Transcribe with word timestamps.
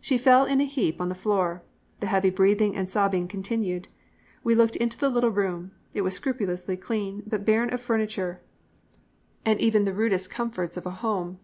"She 0.00 0.18
fell 0.18 0.44
in 0.46 0.60
a 0.60 0.64
heap 0.64 1.00
on 1.00 1.08
the 1.08 1.14
floor. 1.14 1.62
The 2.00 2.08
heavy 2.08 2.30
breathing 2.30 2.74
and 2.74 2.90
sobbing 2.90 3.28
continued. 3.28 3.86
We 4.42 4.56
looked 4.56 4.74
into 4.74 4.98
the 4.98 5.08
little 5.08 5.30
room. 5.30 5.70
It 5.92 6.00
was 6.00 6.14
scrupulously 6.14 6.76
clean, 6.76 7.22
but 7.24 7.44
barren 7.44 7.72
of 7.72 7.80
furniture 7.80 8.40
and 9.46 9.60
even 9.60 9.84
the 9.84 9.94
rudest 9.94 10.28
comforts 10.28 10.76
of 10.76 10.86
a 10.86 10.90
home. 11.06 11.38